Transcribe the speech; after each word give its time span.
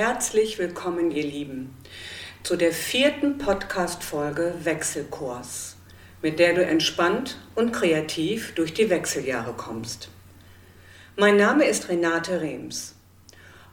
herzlich 0.00 0.58
willkommen, 0.58 1.10
ihr 1.10 1.24
Lieben, 1.24 1.76
zu 2.42 2.56
der 2.56 2.72
vierten 2.72 3.36
Podcast-Folge 3.36 4.54
Wechselkurs, 4.62 5.76
mit 6.22 6.38
der 6.38 6.54
du 6.54 6.64
entspannt 6.64 7.36
und 7.54 7.72
kreativ 7.72 8.54
durch 8.54 8.72
die 8.72 8.88
Wechseljahre 8.88 9.52
kommst. 9.52 10.08
Mein 11.18 11.36
Name 11.36 11.66
ist 11.66 11.90
Renate 11.90 12.40
Rems. 12.40 12.94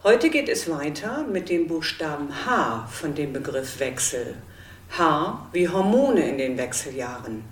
Heute 0.04 0.30
geht 0.30 0.50
es 0.50 0.70
weiter 0.70 1.26
mit 1.32 1.48
dem 1.48 1.70
Buchstaben 1.70 2.46
H 2.46 2.90
von 2.92 3.16
dem 3.16 3.32
Begriff 3.32 3.80
Wechsel. 3.80 4.36
H 4.98 5.48
wie 5.54 5.70
Hormone 5.70 6.28
in 6.28 6.38
den 6.38 6.58
Wechseljahren. 6.58 7.46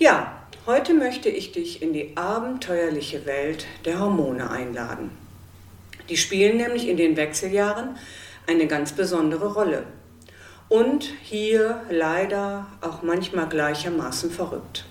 Ja, 0.00 0.42
heute 0.66 0.94
möchte 0.94 1.28
ich 1.28 1.52
dich 1.52 1.80
in 1.80 1.92
die 1.92 2.16
abenteuerliche 2.16 3.24
Welt 3.24 3.66
der 3.84 4.00
Hormone 4.00 4.50
einladen. 4.50 5.19
Die 6.10 6.16
spielen 6.16 6.56
nämlich 6.56 6.88
in 6.88 6.96
den 6.96 7.16
Wechseljahren 7.16 7.96
eine 8.48 8.66
ganz 8.66 8.92
besondere 8.92 9.54
Rolle. 9.54 9.84
Und 10.68 11.04
hier 11.22 11.82
leider 11.88 12.66
auch 12.80 13.02
manchmal 13.02 13.48
gleichermaßen 13.48 14.30
verrückt. 14.30 14.84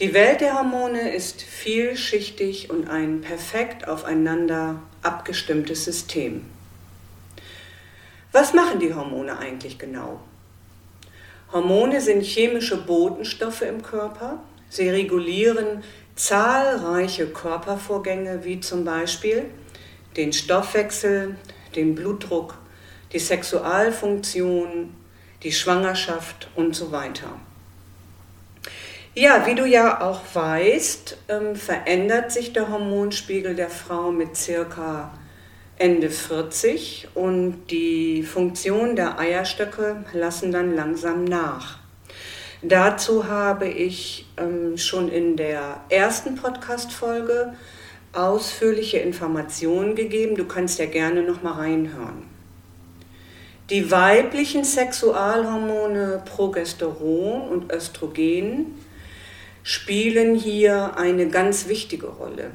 Die 0.00 0.12
Welt 0.12 0.40
der 0.40 0.54
Hormone 0.54 1.14
ist 1.14 1.40
vielschichtig 1.40 2.68
und 2.68 2.90
ein 2.90 3.20
perfekt 3.20 3.88
aufeinander 3.88 4.82
abgestimmtes 5.02 5.84
System. 5.84 6.44
Was 8.32 8.52
machen 8.52 8.80
die 8.80 8.92
Hormone 8.92 9.38
eigentlich 9.38 9.78
genau? 9.78 10.20
Hormone 11.52 12.00
sind 12.00 12.22
chemische 12.22 12.76
Botenstoffe 12.76 13.62
im 13.62 13.82
Körper. 13.82 14.42
Sie 14.68 14.88
regulieren 14.88 15.84
zahlreiche 16.16 17.28
Körpervorgänge 17.28 18.44
wie 18.44 18.60
zum 18.60 18.84
Beispiel 18.84 19.46
den 20.16 20.32
Stoffwechsel, 20.32 21.36
den 21.74 21.94
Blutdruck, 21.94 22.58
die 23.12 23.18
Sexualfunktion, 23.18 24.94
die 25.42 25.52
Schwangerschaft 25.52 26.48
und 26.56 26.74
so 26.74 26.92
weiter. 26.92 27.28
Ja, 29.14 29.46
wie 29.46 29.54
du 29.54 29.64
ja 29.64 30.02
auch 30.02 30.20
weißt, 30.34 31.16
ähm, 31.28 31.56
verändert 31.56 32.32
sich 32.32 32.52
der 32.52 32.70
Hormonspiegel 32.70 33.54
der 33.54 33.70
Frau 33.70 34.12
mit 34.12 34.36
circa 34.36 35.12
Ende 35.78 36.10
40 36.10 37.08
und 37.14 37.66
die 37.70 38.22
Funktion 38.22 38.96
der 38.96 39.18
Eierstöcke 39.18 40.04
lassen 40.12 40.52
dann 40.52 40.74
langsam 40.74 41.24
nach. 41.24 41.78
Dazu 42.62 43.28
habe 43.28 43.68
ich 43.68 44.26
ähm, 44.38 44.76
schon 44.78 45.08
in 45.10 45.36
der 45.36 45.82
ersten 45.88 46.36
Podcast-Folge 46.36 47.54
ausführliche 48.16 48.98
Informationen 48.98 49.94
gegeben. 49.94 50.36
Du 50.36 50.46
kannst 50.46 50.78
ja 50.78 50.86
gerne 50.86 51.22
noch 51.22 51.42
mal 51.42 51.52
reinhören. 51.52 52.22
Die 53.70 53.90
weiblichen 53.90 54.62
Sexualhormone 54.62 56.22
Progesteron 56.24 57.48
und 57.48 57.72
Östrogen 57.72 58.76
spielen 59.64 60.36
hier 60.36 60.96
eine 60.96 61.28
ganz 61.28 61.66
wichtige 61.66 62.06
Rolle. 62.06 62.52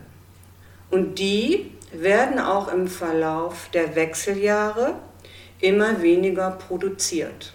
Und 0.89 1.19
die 1.19 1.71
werden 1.91 2.39
auch 2.39 2.71
im 2.71 2.87
Verlauf 2.87 3.69
der 3.73 3.95
Wechseljahre 3.95 4.95
immer 5.59 6.01
weniger 6.01 6.51
produziert. 6.51 7.53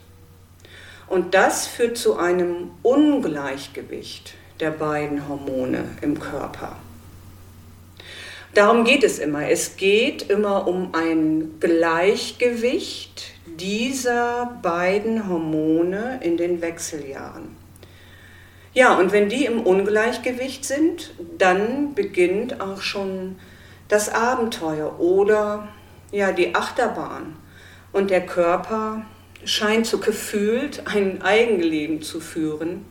Und 1.09 1.35
das 1.35 1.67
führt 1.67 1.97
zu 1.97 2.19
einem 2.19 2.73
Ungleichgewicht 2.83 4.35
der 4.61 4.71
beiden 4.71 5.29
Hormone 5.29 5.85
im 6.03 6.19
Körper. 6.21 6.77
Darum 8.57 8.85
geht 8.85 9.05
es 9.05 9.19
immer. 9.19 9.51
Es 9.51 9.77
geht 9.77 10.31
immer 10.31 10.67
um 10.67 10.95
ein 10.95 11.61
Gleichgewicht 11.61 13.35
dieser 13.45 14.59
beiden 14.63 15.29
Hormone 15.29 16.21
in 16.23 16.39
den 16.39 16.63
Wechseljahren. 16.63 17.55
Ja, 18.73 18.97
und 18.97 19.13
wenn 19.13 19.29
die 19.29 19.45
im 19.45 19.61
Ungleichgewicht 19.61 20.65
sind, 20.65 21.13
dann 21.37 21.93
beginnt 21.95 22.63
auch 22.63 22.81
schon 22.81 23.37
das 23.89 24.09
Abenteuer 24.09 25.01
oder 25.01 25.69
ja, 26.11 26.33
die 26.33 26.55
Achterbahn. 26.55 27.37
Und 27.93 28.09
der 28.09 28.25
Körper 28.25 29.05
scheint 29.45 29.87
so 29.87 29.99
gefühlt 29.99 30.83
ein 30.87 31.21
Eigenleben 31.21 32.01
zu 32.01 32.21
führen. 32.21 32.87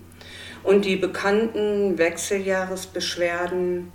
Und 0.61 0.85
die 0.85 0.95
bekannten 0.95 1.97
Wechseljahresbeschwerden 1.97 3.91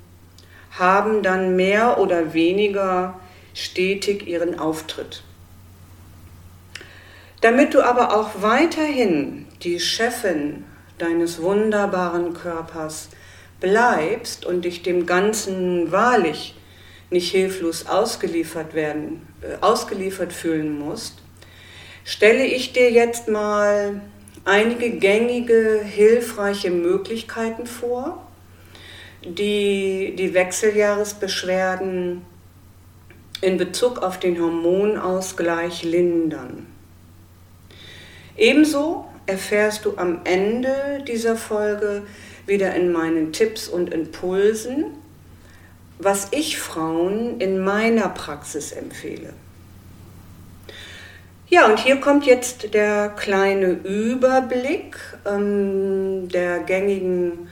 haben 0.71 1.23
dann 1.23 1.57
mehr 1.57 1.99
oder 1.99 2.33
weniger 2.33 3.19
stetig 3.55 4.27
ihren 4.27 4.59
Auftritt. 4.59 5.23
Damit 7.41 7.75
du 7.75 7.83
aber 7.83 8.17
auch 8.17 8.43
weiterhin 8.43 9.47
die 9.63 9.81
Chefin 9.81 10.65
deines 10.99 11.41
wunderbaren 11.41 12.35
Körpers 12.35 13.09
bleibst 13.61 14.45
und 14.45 14.65
dich 14.65 14.83
dem 14.83 15.07
Ganzen 15.07 15.91
wahrlich 15.91 16.55
nicht 17.11 17.31
hilflos 17.31 17.87
ausgeliefert 17.87 18.75
werden, 18.75 19.27
äh, 19.43 19.57
ausgeliefert 19.61 20.33
fühlen 20.33 20.79
musst, 20.79 21.19
stelle 22.05 22.45
ich 22.45 22.73
dir 22.73 22.91
jetzt 22.91 23.29
mal 23.29 24.01
einige 24.45 24.91
gängige, 24.91 25.81
hilfreiche 25.83 26.71
Möglichkeiten 26.71 27.67
vor, 27.67 28.27
die 29.25 30.15
die 30.17 30.35
Wechseljahresbeschwerden 30.35 32.23
in 33.41 33.57
Bezug 33.57 34.03
auf 34.03 34.19
den 34.19 34.41
Hormonausgleich 34.41 35.83
lindern. 35.83 36.67
Ebenso 38.37 39.07
erfährst 39.27 39.85
du 39.85 39.97
am 39.97 40.21
Ende 40.25 41.05
dieser 41.07 41.37
Folge 41.37 42.03
wieder 42.47 42.75
in 42.75 42.93
meinen 42.93 43.33
Tipps 43.33 43.69
und 43.69 43.93
Impulsen, 43.93 44.87
was 45.99 46.29
ich 46.33 46.59
Frauen 46.59 47.41
in 47.41 47.63
meiner 47.63 48.09
Praxis 48.09 48.73
empfehle. 48.73 49.35
Ja, 51.49 51.67
und 51.67 51.79
hier 51.79 51.97
kommt 51.97 52.27
jetzt 52.27 52.75
der 52.75 53.09
kleine 53.11 53.71
Überblick 53.71 54.97
ähm, 55.27 56.29
der 56.29 56.61
gängigen 56.61 57.49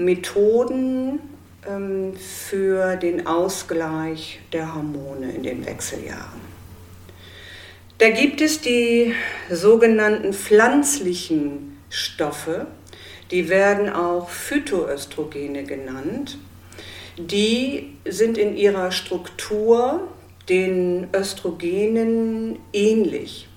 Methoden 0.00 1.20
ähm, 1.68 2.14
für 2.16 2.96
den 2.96 3.26
Ausgleich 3.26 4.40
der 4.52 4.74
Hormone 4.74 5.32
in 5.32 5.42
den 5.42 5.66
Wechseljahren. 5.66 6.40
Da 7.98 8.08
gibt 8.08 8.40
es 8.40 8.62
die 8.62 9.14
sogenannten 9.50 10.32
pflanzlichen 10.32 11.78
Stoffe, 11.90 12.66
die 13.30 13.48
werden 13.48 13.90
auch 13.90 14.30
Phytoöstrogene 14.30 15.64
genannt. 15.64 16.38
Die 17.18 17.92
sind 18.08 18.38
in 18.38 18.56
ihrer 18.56 18.90
Struktur 18.90 20.08
den 20.48 21.08
Östrogenen 21.14 22.58
ähnlich. 22.72 23.49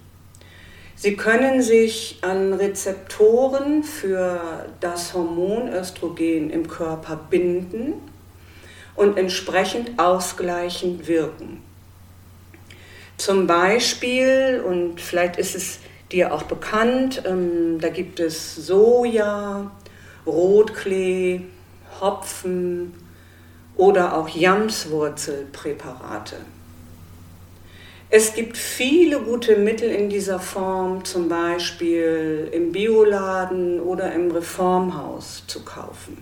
Sie 1.03 1.17
können 1.17 1.61
sich 1.61 2.19
an 2.21 2.53
Rezeptoren 2.53 3.83
für 3.83 4.65
das 4.79 5.13
Hormon 5.13 5.67
Östrogen 5.67 6.49
im 6.49 6.69
Körper 6.69 7.19
binden 7.29 7.95
und 8.95 9.17
entsprechend 9.17 9.99
ausgleichend 9.99 11.09
wirken. 11.09 11.61
Zum 13.17 13.47
Beispiel, 13.47 14.63
und 14.65 15.01
vielleicht 15.01 15.35
ist 15.35 15.55
es 15.55 15.79
dir 16.09 16.33
auch 16.33 16.43
bekannt, 16.43 17.23
ähm, 17.25 17.81
da 17.81 17.89
gibt 17.89 18.21
es 18.21 18.55
Soja, 18.55 19.69
Rotklee, 20.25 21.41
Hopfen 21.99 22.93
oder 23.75 24.17
auch 24.17 24.29
Jamswurzelpräparate. 24.29 26.37
Es 28.15 28.35
gibt 28.35 28.57
viele 28.57 29.21
gute 29.21 29.55
Mittel 29.55 29.89
in 29.89 30.07
dieser 30.07 30.39
Form, 30.39 31.03
zum 31.03 31.27
Beispiel 31.27 32.47
im 32.51 32.71
Bioladen 32.71 33.79
oder 33.79 34.13
im 34.13 34.29
Reformhaus 34.29 35.45
zu 35.47 35.65
kaufen. 35.65 36.19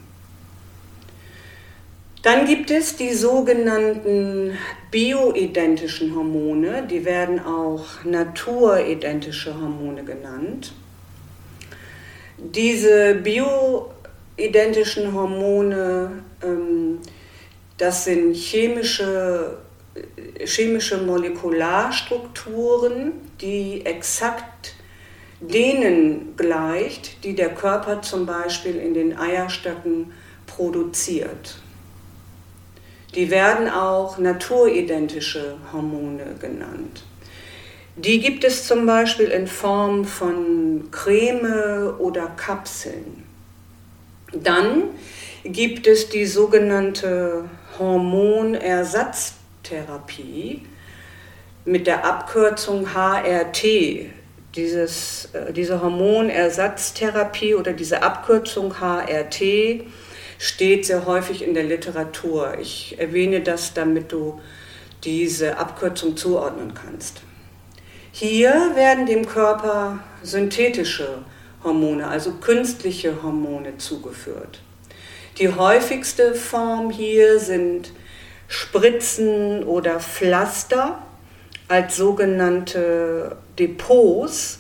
Dann 2.22 2.46
gibt 2.46 2.72
es 2.72 2.96
die 2.96 3.14
sogenannten 3.14 4.58
bioidentischen 4.90 6.16
Hormone, 6.16 6.88
die 6.90 7.04
werden 7.04 7.46
auch 7.46 8.06
naturidentische 8.06 9.54
Hormone 9.54 10.06
genannt. 10.06 10.72
Diese 12.38 13.16
bioidentischen 13.16 15.14
Hormone, 15.14 16.24
ähm, 16.42 17.00
das 17.78 18.06
sind 18.06 18.34
chemische 18.34 19.58
chemische 20.46 20.98
Molekularstrukturen, 20.98 23.14
die 23.42 23.86
exakt 23.86 24.76
denen 25.40 26.36
gleicht, 26.38 27.24
die 27.24 27.36
der 27.36 27.50
Körper 27.50 28.02
zum 28.02 28.26
Beispiel 28.26 28.76
in 28.76 28.94
den 28.94 29.18
Eierstöcken 29.18 30.12
produziert. 30.46 31.58
Die 33.16 33.30
werden 33.30 33.70
auch 33.70 34.18
naturidentische 34.18 35.58
Hormone 35.74 36.36
genannt. 36.40 37.04
Die 37.98 38.22
gibt 38.22 38.46
es 38.46 38.68
zum 38.68 38.86
Beispiel 38.86 39.28
in 39.28 39.48
Form 39.48 40.06
von 40.06 40.88
Creme 40.92 41.94
oder 42.00 42.28
Kapseln. 42.38 43.26
Dann 44.32 44.84
gibt 45.44 45.88
es 45.88 46.08
die 46.08 46.26
sogenannte 46.26 47.50
Hormonersatztherapie 47.78 49.41
mit 51.66 51.88
der 51.88 52.06
Abkürzung 52.06 52.94
HRT. 52.94 54.10
Dieses, 54.56 55.30
äh, 55.34 55.54
diese 55.54 55.81
Hormonersatztherapie 55.81 57.56
oder 57.56 57.74
diese 57.74 58.04
Abkürzung 58.04 58.75
HRT 58.80 59.86
steht 60.38 60.86
sehr 60.86 61.06
häufig 61.06 61.44
in 61.44 61.54
der 61.54 61.63
Literatur. 61.63 62.58
Ich 62.60 62.98
erwähne 63.00 63.42
das, 63.42 63.74
damit 63.74 64.12
du 64.12 64.42
diese 65.04 65.58
Abkürzung 65.58 66.18
zuordnen 66.18 66.74
kannst. 66.74 67.22
Hier 68.12 68.72
werden 68.75 69.06
dem 69.06 69.25
Körper 69.25 70.00
synthetische 70.22 71.19
Hormone, 71.64 72.07
also 72.07 72.34
künstliche 72.34 73.24
Hormone 73.24 73.78
zugeführt. 73.78 74.62
Die 75.38 75.54
häufigste 75.54 76.36
Form 76.36 76.90
hier 76.90 77.40
sind 77.40 77.94
Spritzen 78.51 79.63
oder 79.63 80.01
Pflaster 80.01 81.01
als 81.69 81.95
sogenannte 81.95 83.38
Depots. 83.57 84.59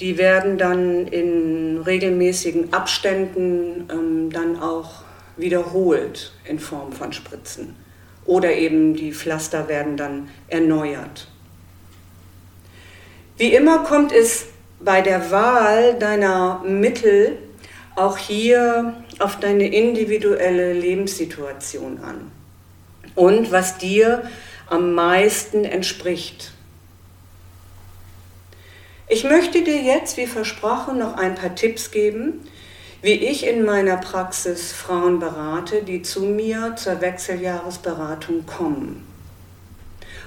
Die 0.00 0.16
werden 0.16 0.56
dann 0.56 1.06
in 1.06 1.82
regelmäßigen 1.84 2.72
Abständen 2.72 3.90
ähm, 3.92 4.30
dann 4.32 4.58
auch 4.62 5.02
wiederholt 5.36 6.32
in 6.44 6.58
Form 6.58 6.92
von 6.92 7.12
Spritzen. 7.12 7.76
Oder 8.24 8.54
eben 8.54 8.94
die 8.94 9.12
Pflaster 9.12 9.68
werden 9.68 9.98
dann 9.98 10.30
erneuert. 10.48 11.28
Wie 13.36 13.54
immer 13.54 13.80
kommt 13.80 14.12
es 14.12 14.46
bei 14.80 15.02
der 15.02 15.30
Wahl 15.30 15.98
deiner 15.98 16.62
Mittel 16.66 17.36
auch 17.96 18.16
hier 18.16 18.94
auf 19.18 19.38
deine 19.40 19.68
individuelle 19.68 20.72
Lebenssituation 20.72 21.98
an 22.02 22.32
und 23.16 23.50
was 23.50 23.78
dir 23.78 24.22
am 24.68 24.94
meisten 24.94 25.64
entspricht. 25.64 26.52
Ich 29.08 29.24
möchte 29.24 29.62
dir 29.62 29.82
jetzt, 29.82 30.16
wie 30.16 30.26
versprochen, 30.26 30.98
noch 30.98 31.16
ein 31.16 31.34
paar 31.34 31.54
Tipps 31.54 31.90
geben, 31.90 32.48
wie 33.02 33.12
ich 33.12 33.46
in 33.46 33.64
meiner 33.64 33.96
Praxis 33.96 34.72
Frauen 34.72 35.20
berate, 35.20 35.82
die 35.82 36.02
zu 36.02 36.22
mir 36.22 36.74
zur 36.76 37.00
Wechseljahresberatung 37.00 38.46
kommen. 38.46 39.06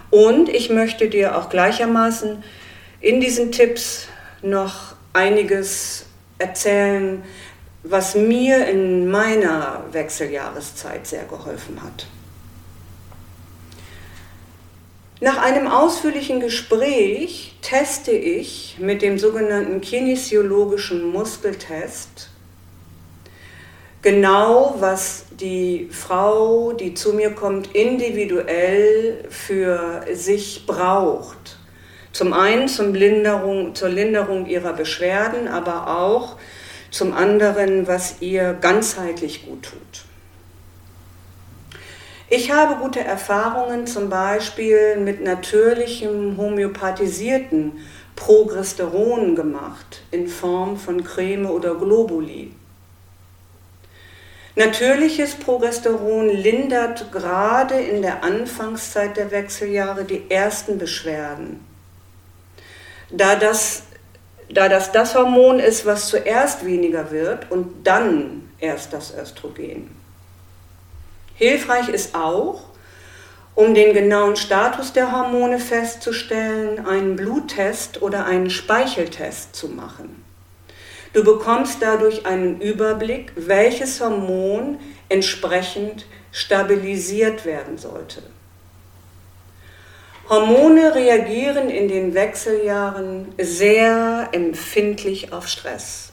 Und 0.10 0.50
ich 0.50 0.70
möchte 0.70 1.10
dir 1.10 1.38
auch 1.38 1.50
gleichermaßen 1.50 2.44
in 3.02 3.22
diesen 3.22 3.52
Tipps 3.52 4.08
noch 4.42 4.96
einiges 5.14 6.06
erzählen, 6.38 7.24
was 7.84 8.16
mir 8.16 8.68
in 8.68 9.10
meiner 9.10 9.84
Wechseljahreszeit 9.92 11.06
sehr 11.06 11.26
geholfen 11.26 11.82
hat. 11.84 12.08
Nach 15.22 15.38
einem 15.38 15.68
ausführlichen 15.68 16.40
Gespräch 16.40 17.56
teste 17.62 18.12
ich 18.12 18.78
mit 18.80 19.02
dem 19.02 19.20
sogenannten 19.20 19.82
kinesiologischen 19.82 21.12
Muskeltest 21.12 22.30
genau, 24.02 24.76
was 24.80 25.26
die 25.32 25.90
Frau, 25.92 26.74
die 26.74 26.94
zu 26.94 27.14
mir 27.14 27.32
kommt, 27.32 27.76
individuell 27.76 29.26
für 29.30 30.06
sich 30.14 30.66
braucht. 30.66 31.58
Zum 32.12 32.34
einen 32.34 32.68
zum 32.68 32.94
Linderung, 32.94 33.76
zur 33.76 33.90
Linderung 33.90 34.46
ihrer 34.48 34.74
Beschwerden, 34.74 35.48
aber 35.48 36.00
auch 36.00 36.38
zum 36.92 37.14
anderen, 37.14 37.88
was 37.88 38.22
ihr 38.22 38.54
ganzheitlich 38.54 39.46
gut 39.46 39.64
tut. 39.64 40.09
Ich 42.32 42.52
habe 42.52 42.76
gute 42.76 43.00
Erfahrungen 43.00 43.88
zum 43.88 44.08
Beispiel 44.08 44.98
mit 44.98 45.24
natürlichem 45.24 46.38
homöopathisierten 46.38 47.84
Progesteron 48.16 49.36
gemacht 49.36 50.04
in 50.12 50.28
Form 50.28 50.78
von 50.78 51.04
Creme 51.04 51.48
oder 51.48 51.74
Globuli. 51.74 52.54
Natürliches 54.56 55.36
Progesteron 55.36 56.30
lindert 56.30 57.12
gerade 57.12 57.76
in 57.76 58.04
der 58.04 58.24
Anfangszeit 58.24 59.18
der 59.18 59.32
Wechseljahre 59.32 60.04
die 60.04 60.30
ersten 60.30 60.78
Beschwerden. 60.78 61.66
Da 63.10 63.38
das, 63.38 63.84
da 64.54 64.70
das 64.70 64.92
das 64.92 65.16
Hormon 65.16 65.58
ist, 65.58 65.88
was 65.88 66.10
zuerst 66.10 66.64
weniger 66.64 67.10
wird 67.10 67.50
und 67.50 67.88
dann 67.88 68.52
erst 68.60 68.94
das 68.94 69.16
Östrogen. 69.18 69.99
Hilfreich 71.40 71.88
ist 71.88 72.16
auch, 72.16 72.64
um 73.56 73.74
den 73.74 73.94
genauen 73.94 74.36
Status 74.36 74.92
der 74.92 75.14
Hormone 75.14 75.58
festzustellen, 75.58 76.86
einen 76.86 77.16
Bluttest 77.16 78.02
oder 78.02 78.26
einen 78.26 78.50
Speicheltest 78.50 79.56
zu 79.56 79.70
machen. 79.70 80.22
Du 81.14 81.24
bekommst 81.24 81.82
dadurch 81.82 82.26
einen 82.26 82.60
Überblick, 82.60 83.32
welches 83.38 84.02
Hormon 84.02 84.80
entsprechend 85.08 86.06
stabilisiert 86.34 87.46
werden 87.46 87.78
sollte. 87.78 88.22
Hormone 90.28 90.94
reagieren 90.94 91.70
in 91.70 91.88
den 91.88 92.14
Wechseljahren 92.14 93.34
sehr 93.40 94.28
empfindlich 94.34 95.32
auf 95.32 95.48
Stress. 95.48 96.12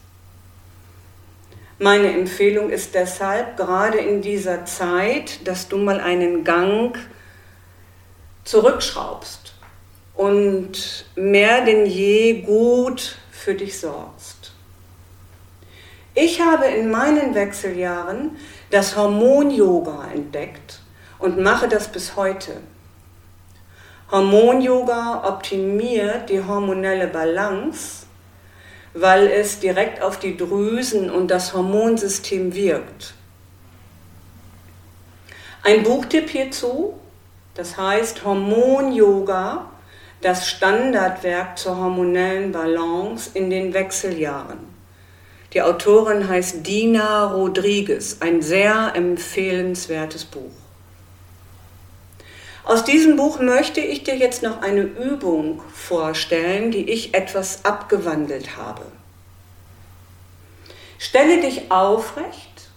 Meine 1.78 2.10
Empfehlung 2.10 2.70
ist 2.70 2.94
deshalb, 2.94 3.58
gerade 3.58 3.98
in 3.98 4.22
dieser 4.22 4.64
Zeit, 4.64 5.46
dass 5.46 5.68
du 5.68 5.76
mal 5.76 6.00
einen 6.00 6.42
Gang 6.42 6.96
zurückschraubst 8.44 9.54
und 10.14 11.04
mehr 11.16 11.66
denn 11.66 11.84
je 11.84 12.40
gut 12.40 13.18
für 13.30 13.54
dich 13.54 13.78
sorgst. 13.78 14.52
Ich 16.14 16.40
habe 16.40 16.64
in 16.64 16.90
meinen 16.90 17.34
Wechseljahren 17.34 18.38
das 18.70 18.96
Hormon-Yoga 18.96 20.08
entdeckt 20.14 20.80
und 21.18 21.38
mache 21.38 21.68
das 21.68 21.88
bis 21.88 22.16
heute. 22.16 22.52
Hormon-Yoga 24.10 25.28
optimiert 25.28 26.30
die 26.30 26.42
hormonelle 26.42 27.08
Balance, 27.08 28.05
weil 28.98 29.26
es 29.26 29.60
direkt 29.60 30.02
auf 30.02 30.18
die 30.18 30.36
Drüsen 30.36 31.10
und 31.10 31.30
das 31.30 31.52
Hormonsystem 31.52 32.54
wirkt. 32.54 33.14
Ein 35.62 35.82
Buchtipp 35.82 36.30
hierzu, 36.30 36.94
das 37.54 37.76
heißt 37.76 38.24
Hormon-Yoga, 38.24 39.66
das 40.22 40.48
Standardwerk 40.48 41.58
zur 41.58 41.76
hormonellen 41.76 42.52
Balance 42.52 43.30
in 43.34 43.50
den 43.50 43.74
Wechseljahren. 43.74 44.58
Die 45.52 45.62
Autorin 45.62 46.28
heißt 46.28 46.66
Dina 46.66 47.32
Rodriguez, 47.32 48.18
ein 48.20 48.42
sehr 48.42 48.92
empfehlenswertes 48.94 50.24
Buch. 50.24 50.65
Aus 52.66 52.82
diesem 52.82 53.14
Buch 53.14 53.38
möchte 53.38 53.80
ich 53.80 54.02
dir 54.02 54.16
jetzt 54.16 54.42
noch 54.42 54.60
eine 54.60 54.82
Übung 54.82 55.62
vorstellen, 55.72 56.72
die 56.72 56.90
ich 56.90 57.14
etwas 57.14 57.64
abgewandelt 57.64 58.56
habe. 58.56 58.82
Stelle 60.98 61.40
dich 61.40 61.70
aufrecht 61.70 62.68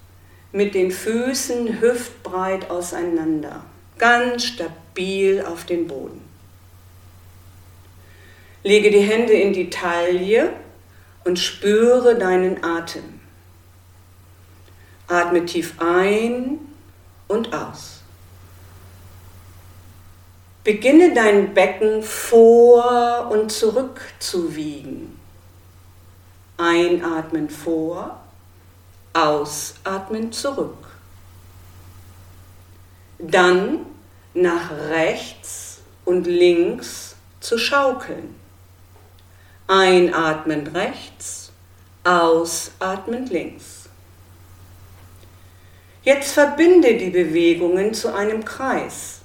mit 0.51 0.75
den 0.75 0.91
Füßen 0.91 1.81
hüftbreit 1.81 2.69
auseinander, 2.69 3.63
ganz 3.97 4.43
stabil 4.43 5.43
auf 5.43 5.65
den 5.65 5.87
Boden. 5.87 6.21
Lege 8.61 8.91
die 8.91 8.99
Hände 8.99 9.33
in 9.33 9.53
die 9.53 9.71
Taille 9.71 10.53
und 11.23 11.39
spüre 11.39 12.15
deinen 12.15 12.63
Atem. 12.63 13.19
Atme 15.07 15.47
tief 15.47 15.73
ein 15.79 16.59
und 17.27 17.55
aus. 17.55 17.98
Beginne 20.63 21.13
dein 21.13 21.53
Becken 21.53 22.03
vor 22.03 23.29
und 23.31 23.51
zurück 23.51 24.01
zu 24.19 24.55
wiegen. 24.55 25.17
Einatmen 26.57 27.49
vor, 27.49 28.19
ausatmen 29.13 30.31
zurück. 30.31 30.87
Dann 33.17 33.85
nach 34.33 34.71
rechts 34.89 35.79
und 36.05 36.27
links 36.27 37.15
zu 37.39 37.57
schaukeln. 37.57 38.35
Einatmend 39.67 40.73
rechts, 40.75 41.51
ausatmend 42.03 43.29
links. 43.29 43.87
Jetzt 46.03 46.33
verbinde 46.33 46.97
die 46.97 47.09
Bewegungen 47.09 47.93
zu 47.93 48.13
einem 48.13 48.43
Kreis. 48.43 49.18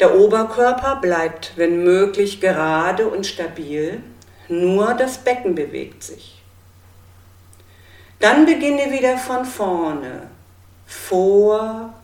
Der 0.00 0.16
Oberkörper 0.16 0.96
bleibt, 0.96 1.52
wenn 1.56 1.84
möglich, 1.84 2.40
gerade 2.40 3.06
und 3.06 3.26
stabil, 3.26 4.02
nur 4.48 4.94
das 4.94 5.18
Becken 5.18 5.54
bewegt 5.54 6.02
sich. 6.02 6.42
Dann 8.18 8.46
beginne 8.46 8.90
wieder 8.90 9.18
von 9.18 9.44
vorne, 9.44 10.28
vor, 10.86 11.94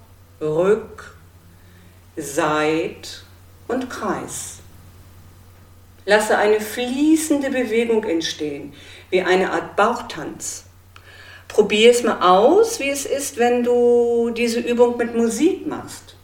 rück, 0.41 1.15
seit 2.17 3.25
und 3.69 3.91
Kreis. 3.91 4.59
Lasse 6.05 6.39
eine 6.39 6.61
fließende 6.61 7.51
Bewegung 7.51 8.05
entstehen, 8.05 8.73
wie 9.11 9.23
eine 9.23 9.51
Art 9.53 9.77
Bauchtanz. 9.77 10.65
Probier 11.49 11.91
es 11.91 12.03
mal 12.03 12.21
aus, 12.21 12.79
wie 12.81 12.91
es 12.91 13.05
ist, 13.07 13.37
wenn 13.37 13.65
du 13.65 14.31
diese 14.31 14.61
Übung 14.61 14.97
mit 14.97 15.15
Musik 15.15 15.67
machst. 15.67 16.17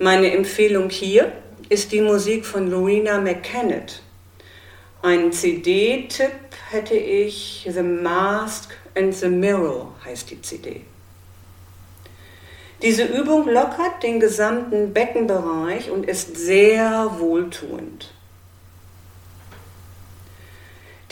Meine 0.00 0.32
Empfehlung 0.32 0.90
hier 0.90 1.30
ist 1.68 1.92
die 1.92 2.00
Musik 2.00 2.44
von 2.44 2.68
Louina 2.68 3.20
McKennett. 3.20 4.02
Ein 5.02 5.30
CD-Tipp 5.30 6.32
hätte 6.70 6.96
ich 6.96 7.68
The 7.72 7.82
Mask 7.82 8.76
and 8.96 9.14
the 9.14 9.28
Mirror 9.28 9.94
heißt 10.04 10.32
die 10.32 10.42
CD. 10.42 10.80
Diese 12.82 13.04
Übung 13.04 13.48
lockert 13.48 14.02
den 14.02 14.18
gesamten 14.18 14.92
Beckenbereich 14.92 15.92
und 15.92 16.06
ist 16.06 16.36
sehr 16.36 17.20
wohltuend. 17.20 18.12